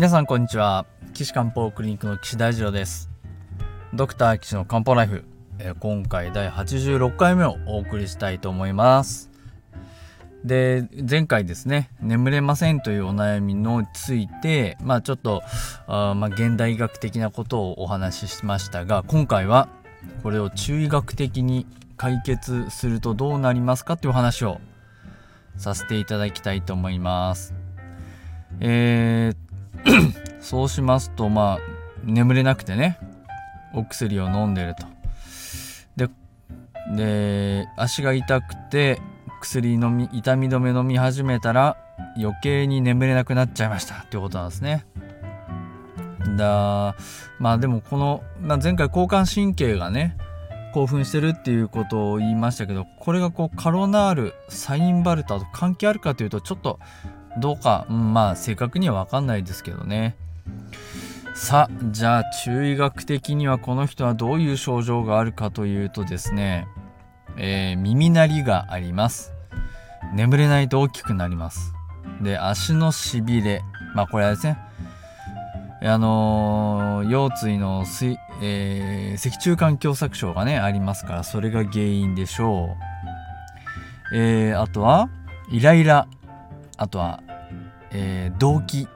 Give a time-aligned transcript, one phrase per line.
[0.00, 0.86] 皆さんこんにちは。
[1.12, 3.10] 岸漢方クリニックの岸大二郎です。
[3.92, 5.24] ドクター岸の漢方ライフ、
[5.58, 9.30] え、今回第86回目をお送りしたいと思います。
[10.42, 15.42] で前回ですね眠れませんというお悩みのついてまあちょっと
[15.86, 19.68] あまあ現代医学的なことをお話ししましたが今回は
[20.22, 21.66] これを中医学的に
[21.98, 24.62] 解決するとどうなりますかっていう話を
[25.58, 27.52] させていただきたいと思います。
[28.60, 29.36] えー、
[30.40, 31.58] そうしますとまあ
[32.04, 32.98] 眠れなくてね
[33.74, 34.86] お薬を飲んでると。
[35.96, 36.08] で
[36.96, 39.00] で足が痛くて
[39.40, 41.76] 薬飲み痛み止め飲み始めたら
[42.16, 43.96] 余計に眠れなくなっちゃいました。
[43.96, 44.84] ってことなんですね。
[46.36, 46.96] だ
[47.38, 50.16] まあでもこの、まあ、前回交感神経がね
[50.72, 56.78] 興奮してるっていうことを言いましたけどこれがこうカロナールサインバルタと関係あるかというとちょっと
[57.38, 60.16] どうか、うん、まあ正確には分かんないですけどね。
[61.34, 66.66] さあじゃあ中医学的にはこの人はどういう症状があるかというとですね、
[67.36, 69.32] えー、耳鳴りがあります。
[70.12, 71.72] 眠れないと大きくなります。
[72.20, 73.62] で足のしびれ。
[73.94, 74.58] まあこれはですね
[75.82, 82.76] あのー、腰椎の水、えー、脊柱管狭窄症がねありますからそれが原因でしょ
[84.12, 84.16] う。
[84.16, 85.08] えー、あとは
[85.50, 86.06] イライラ。
[86.80, 87.22] あとは、
[87.90, 88.88] えー、動機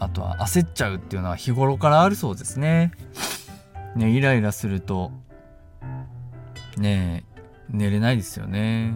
[0.00, 2.90] あとは焦っちゃうっていうのは日頃からあるそうですね。
[3.94, 5.12] ねイライラすると
[6.76, 7.24] ね
[7.68, 8.94] 寝れないですよね。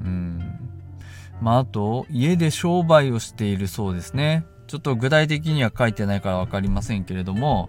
[0.00, 0.40] うん。
[1.42, 4.46] まああと家で商売をしているそうですね。
[4.66, 7.68] ちょっと具体的には書いてないから分かりませんけれども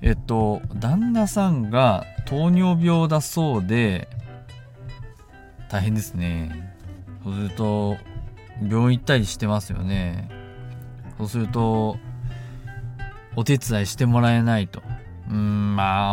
[0.00, 4.08] えっと旦那さんが糖尿病だそうで
[5.68, 6.74] 大変ですね。
[7.24, 7.98] そうすると
[8.62, 10.30] 病院行ったりしてますよね。
[11.18, 11.98] そうすると
[13.36, 14.82] お手伝いしてもらえないと。
[15.30, 16.12] うんま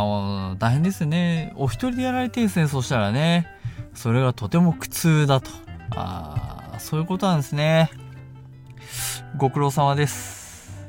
[0.52, 1.52] あ大変ですね。
[1.56, 3.48] お一人でやられてですねそしたらね。
[3.94, 5.50] それがとても苦痛だと。
[5.94, 7.90] ああそういうことなんですね。
[9.36, 10.88] ご苦労様です。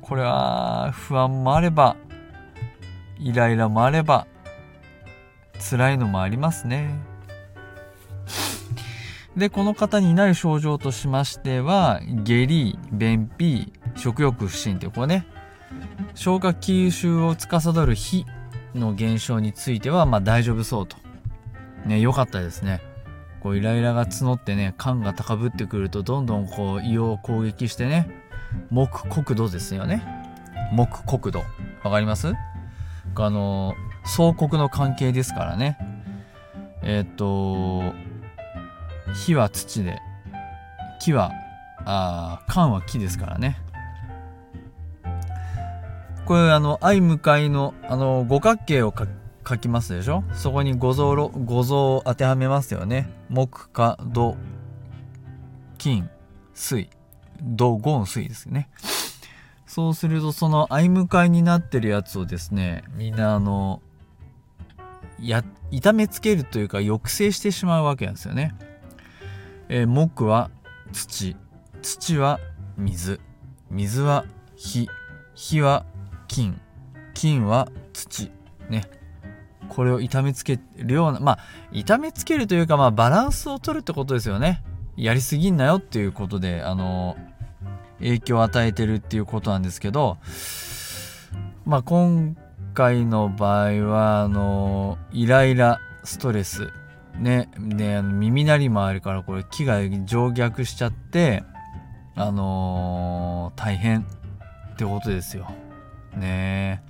[0.00, 1.96] これは不安もあれば
[3.18, 4.26] イライラもあれば
[5.58, 7.11] 辛いのもありますね。
[9.36, 15.26] で、この方になる症状としましては、下痢、便秘、食欲不振ってこうね、
[16.14, 18.26] 消化吸収を司る火
[18.74, 20.96] の現象については、まあ大丈夫そうと。
[21.86, 22.80] ね、良かったですね。
[23.40, 28.08] こうイライラが募ってね、肝が高ぶってくると、どんどんこう胃を攻撃してね、
[28.70, 30.02] 木国土ですよね。
[30.72, 31.42] 木国土。
[31.82, 32.34] わかります？
[33.14, 35.78] あの、総国の関係ですからね。
[36.82, 37.94] えっ、と、
[39.14, 40.00] 火は土で
[41.00, 41.32] 木は
[41.84, 43.58] あ缶は木ですからね。
[46.24, 48.94] これあの相向かいのあの五角形を
[49.46, 50.22] 書きますでしょ？
[50.34, 53.08] そこに五臓五臓を当てはめますよね。
[53.28, 54.36] 木火土
[55.78, 56.08] 金
[56.54, 56.88] 水。
[57.42, 58.70] 土金水ですね。
[59.66, 63.82] そうするとその相向かいになってるやつをですねみんなあの
[65.18, 65.42] や
[65.72, 68.54] 痛めつけるというか抑制してしまうわけなんですよね。
[69.74, 70.50] えー、木は
[70.92, 71.34] 土。
[71.80, 72.40] 土は
[72.76, 73.18] 水。
[73.70, 74.86] 水は火。
[75.34, 75.86] 火は
[76.28, 76.60] 金。
[77.14, 78.30] 金は土。
[78.68, 78.82] ね。
[79.70, 81.38] これを痛めつけるようなまあ
[81.72, 84.62] 痛めつけるというかまあバランスを取るってことですよね。
[84.94, 87.16] やりすぎんなよっていうことであの
[87.98, 90.18] 影響を与えてるっていうことなんですけど
[91.64, 92.36] まあ今
[92.74, 96.70] 回の場合はあのイライラストレス。
[97.18, 101.44] ねで耳鳴りもあるからこれ木が上逆しちゃって
[102.14, 104.04] あのー、大変っ
[104.76, 105.50] てことですよ。
[106.16, 106.82] ね。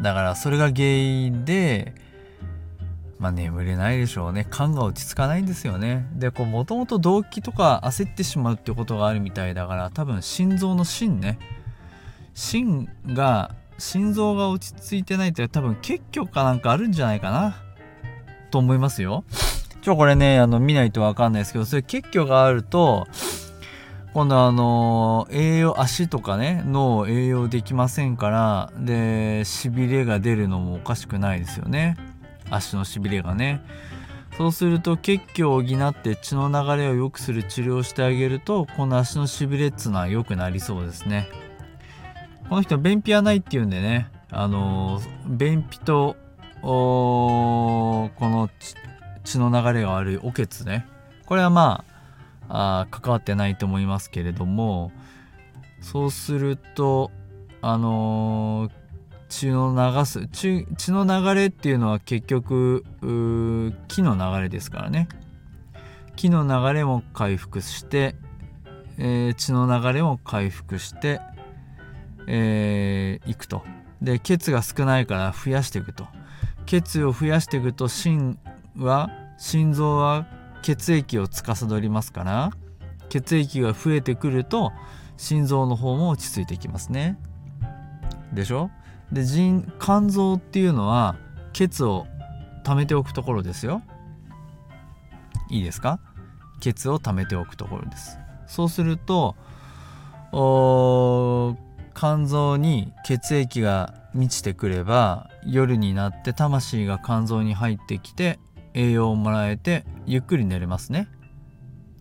[0.00, 1.94] だからそれが原因で
[3.18, 4.48] まあ眠れないでしょうね。
[4.50, 6.08] 肝が落ち着かないんですよね。
[6.14, 11.38] でこうもともと動悸とか焦ってしまうってことがあるみたいだから多分心臓の芯ね。
[12.34, 17.61] 芯が心臓が落ち着いてないって多分結局かなんかあるんじゃないかな。
[18.52, 19.24] と思いますよ。
[19.80, 23.08] ちょ、これね、あの、見ないとわかんないですけど、それ結局があると、
[24.14, 31.96] 今度あの栄養、足とかね、脳栄養できませんから、で、痺れが出るのもおかしくないですよね。
[32.50, 33.62] 足の痺れがね。
[34.36, 41.28] そうすると血虚を補って血の流れを良くする治療をしてあげると、この足の痺れっつうのは良くなりそうですね。
[42.48, 46.16] この人便秘はないっていうんでね、あの便秘と
[46.62, 48.48] この
[49.24, 50.86] 血の流れが悪いおけつね。
[51.26, 51.84] これはま
[52.48, 54.92] ああ関わってないと思いますけれども
[55.80, 57.10] そうすると
[57.60, 58.72] あのー、
[59.28, 62.84] 血の流す血血の流れっていうのは結局
[63.88, 65.08] 木の流れですからね。
[66.14, 68.14] 木の流れも回復して、
[68.98, 73.62] えー、血の流れも回復してい、えー、くと。
[74.02, 76.06] で血が少ないから増やしていくと。
[76.66, 78.38] 血を増やしていくと心
[78.76, 80.26] は心臓は
[80.62, 82.52] 血液を司りますから
[83.08, 84.72] 血液が増えてくると
[85.16, 87.18] 心臓の方も落ち着いてきますね。
[88.32, 88.70] でしょ？
[89.10, 91.16] で腎肝臓っていうのは
[91.52, 92.06] 血を
[92.64, 93.82] 溜めておくところですよ。
[95.50, 96.00] いいですか？
[96.60, 98.18] 血を溜めておくところです。
[98.46, 99.36] そうすると
[101.94, 108.38] 肝臓に血液が満ちてくれば夜になって魂が肝臓に入ってきて
[108.74, 111.08] 栄養をもらえてゆっくり寝れますね。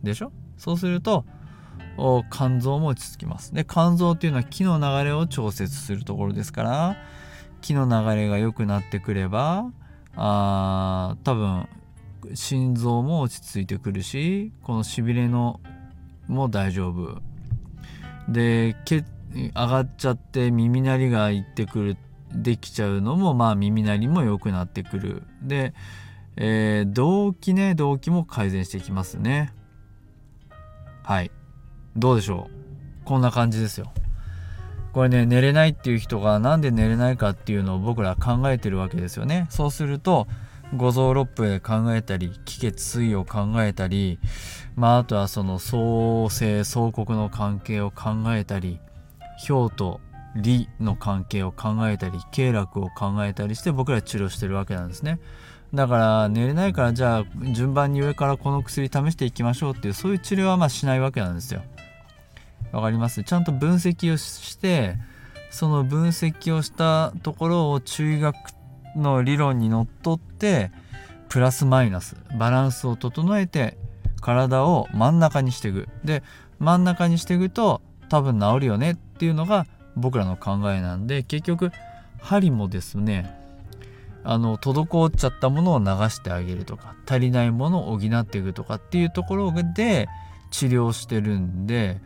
[0.04, 0.32] でしょ？
[0.58, 1.26] そうすると
[2.32, 3.54] 肝臓も落ち着きます。
[3.54, 6.98] で肝臓っていうのは気の流れを調節するところですから
[7.62, 9.72] 気の流れが良くなってくれば
[10.16, 11.68] あ多分
[12.34, 15.60] 心臓も落ち着いてくるしこのしびれの
[16.28, 17.22] も大丈夫。
[18.28, 18.76] で
[19.34, 21.98] 上がっちゃって耳鳴りがいってくる
[22.34, 25.24] できちゃうのもまあ耳鳴りも良くなってくる。
[25.42, 25.74] で、
[26.38, 29.54] えー、動悸ね動悸も改善していきますね。
[31.04, 31.32] はい。
[31.96, 33.06] どうでしょう？
[33.06, 33.92] こんな感じですよ。
[34.94, 39.48] これね寝れないっていう人が何で寝れないかっていうのを僕ら考えてるわけですよね。
[39.50, 40.28] そうすると
[40.76, 44.20] 五臓六腑で考えたり気血水を考えたり
[44.76, 48.80] まああとはその創生創国の関係を考えたり
[49.50, 50.02] 表と
[50.36, 55.20] 理の関係を考えたり経絡を考えたりして僕ら治療してるわけなんですね。
[55.74, 61.62] だから寝れないからじゃあ順番に上からこの薬試していきましょうっていうそういう治療はまあしないわけなんですよ。
[62.72, 63.24] わかります？
[63.24, 64.98] ちゃんと分析をして
[65.50, 68.36] その分析をしたところを中医学
[68.96, 70.72] の理論にのっとって
[71.30, 73.78] プラスマイナスバランスを整えて
[74.22, 75.90] 体を真ん中にしていく。
[76.04, 76.24] で
[76.60, 81.70] 真ん中にしていくと多分治るよねっていうのが僕らの考えなんで結局
[82.22, 83.38] 針もですね
[84.24, 90.08] あの滞っちゃったものを流してあげるとか足りないものを補っていくとかっていうところで
[90.50, 92.02] 治療してるんで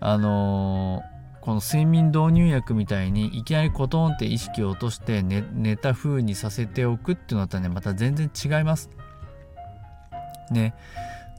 [0.00, 8.88] あのー、この睡眠導入薬みたいにいきなりコトンって意識を落として寝寝た風にさせておくっていうのとはねまた全然違います。
[10.50, 10.72] ね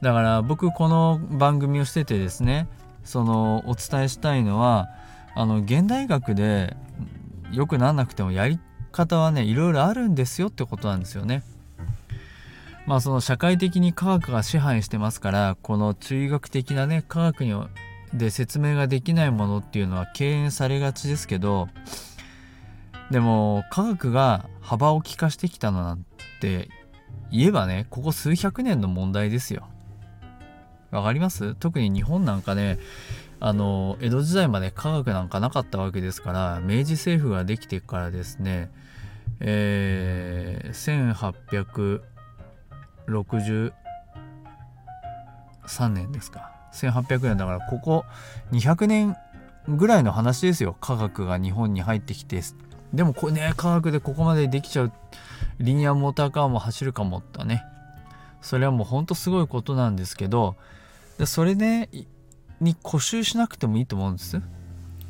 [0.02, 2.68] だから僕この番組をしててですね
[3.04, 4.88] そのお伝えしたいのは
[5.34, 6.76] あの現代学で
[7.52, 8.58] よくなんなくてもやり
[8.92, 11.42] 方はねいろいろあるんですよってことなんですよね。
[12.86, 17.54] まあその社会的に科学が支配してますからこの中医学的なね科学に
[18.12, 21.68] で説明ができないものっていうのは敬遠されがちですけど
[23.10, 26.04] でも科学が幅を利かしてきたのなん
[26.40, 26.68] て
[27.30, 29.68] 言えばねここ数百年の問題ですよ。
[30.90, 31.54] わかります？
[31.54, 32.78] 特に日本なんかね
[33.38, 38.70] あの江戸時代まで科学なんかなかったわけですから明治政府ができてからですね
[39.40, 41.22] えー、
[43.06, 43.72] 1863
[45.88, 46.52] 年ですか。
[46.74, 48.04] 1800年だからここ
[48.52, 49.16] 200年
[49.68, 50.76] ぐらいの話ですよ。
[50.80, 52.42] 科学が日本に入ってきて。
[52.92, 54.92] でもこれね科学でここまでできちゃう。
[55.58, 57.64] リニアモーターカーも走るかもったね。
[58.42, 60.56] それはもうほんとすごいことなんですけど
[61.20, 61.90] でそれで、
[62.62, 64.40] に固執しなくてもいいと思うんです。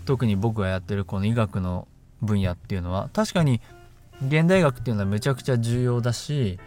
[0.07, 1.87] 特に僕がやってるこの医学の
[2.21, 3.11] 分野っていうのは。
[3.13, 3.61] 確かに
[4.27, 6.59] 現代学っていうのはめちゃくちゃ重要だし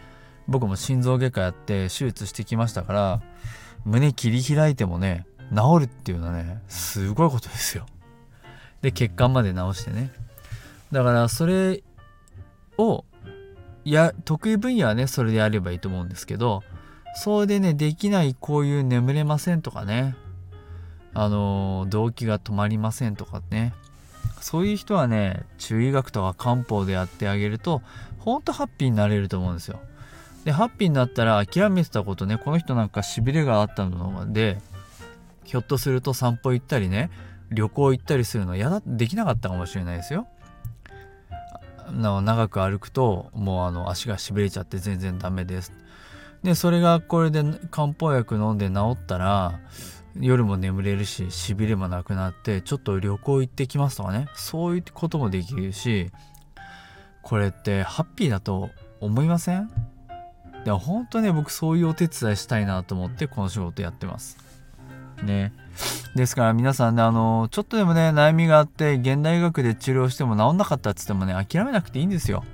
[0.48, 3.22] 僕も心臓外科やって手術してきましたから
[3.84, 7.84] 胸切り開いてもね治るっていうのはねすごいことですよ。
[8.80, 10.10] で血管まで治してね。
[10.90, 11.82] だからそれ
[12.78, 13.04] を
[13.84, 16.62] や得意分野はねそれでやればいいと思うんですけど
[17.14, 20.16] それでねできないこういう眠れませんとかね
[21.14, 23.72] あの動悸が止まりませんとかね
[24.40, 27.82] そういう人はね中医学とか漢方でやってあげると
[28.18, 29.78] ほんとハッピーになれると思うんですよ
[30.44, 34.58] でハッピーになったら諦めてたことねこの人なんかしびれがあったので
[35.44, 37.10] ひょっとすると散歩行ったりね
[37.50, 40.26] 旅行行ったりするのやだできなかったかもしれないですよ。
[41.90, 45.72] 長く歩くともうあの足がしびれちゃって全然ダメです。
[46.44, 49.58] でそれがこれで漢方薬飲んで治ったら
[50.20, 54.28] 夜も眠れるししびれもなくなってちょっと旅行行ってきますとかね。
[54.34, 56.10] そういうこともできるし
[57.22, 58.68] これってハッピーだと
[59.00, 59.70] 思いません？
[60.64, 64.36] でも本当ね僕そういうお手伝いしたいなと思ってこの仕事やってます。
[65.22, 65.52] ね。
[66.14, 72.44] ですから皆さんねあのちょっとでもね悩みがあって現代医学で治療しても治んなかったっつってもね諦めなくていいんですよ。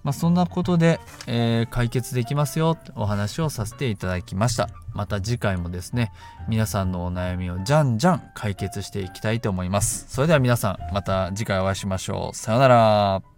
[0.03, 4.69] まあ、そんなことで、えー、解決できますよってお話をさせていただきました。
[4.93, 6.13] また次回もですね
[6.47, 10.05] 皆さんのお悩みをじゃんじゃん解決していきたいと思います。
[10.07, 12.35] それでは皆さんまた次回お会いしましょう。
[12.35, 13.36] さようなら。